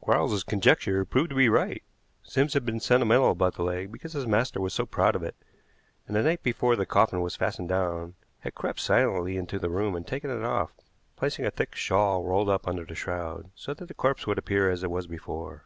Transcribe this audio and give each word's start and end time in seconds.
Quarles's 0.00 0.42
conjecture 0.42 1.04
proved 1.04 1.30
to 1.30 1.36
be 1.36 1.48
right. 1.48 1.84
Sims 2.24 2.54
had 2.54 2.66
been 2.66 2.80
sentimental 2.80 3.30
about 3.30 3.54
the 3.54 3.62
leg 3.62 3.92
because 3.92 4.12
his 4.12 4.26
master 4.26 4.60
was 4.60 4.74
so 4.74 4.84
proud 4.84 5.14
of 5.14 5.22
it, 5.22 5.36
and 6.08 6.16
the 6.16 6.22
night 6.24 6.42
before 6.42 6.74
the 6.74 6.84
coffin 6.84 7.20
was 7.20 7.36
fastened 7.36 7.68
down 7.68 8.16
had 8.40 8.56
crept 8.56 8.80
silently 8.80 9.36
into 9.36 9.60
the 9.60 9.70
room 9.70 9.94
and 9.94 10.04
taken 10.04 10.30
it 10.30 10.42
off, 10.42 10.72
placing 11.14 11.46
a 11.46 11.52
thick 11.52 11.76
shawl 11.76 12.24
rolled 12.24 12.48
up 12.48 12.66
under 12.66 12.84
the 12.84 12.96
shroud, 12.96 13.48
so 13.54 13.72
that 13.72 13.86
the 13.86 13.94
corpse 13.94 14.26
would 14.26 14.36
appear 14.36 14.68
as 14.68 14.82
it 14.82 14.90
was 14.90 15.06
before. 15.06 15.64